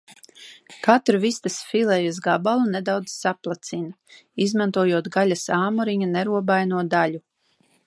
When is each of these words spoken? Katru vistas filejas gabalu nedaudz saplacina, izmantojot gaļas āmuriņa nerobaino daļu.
Katru 0.85 1.19
vistas 1.25 1.57
filejas 1.73 2.17
gabalu 2.27 2.65
nedaudz 2.77 3.13
saplacina, 3.25 4.17
izmantojot 4.47 5.13
gaļas 5.19 5.47
āmuriņa 5.61 6.11
nerobaino 6.17 6.85
daļu. 6.97 7.25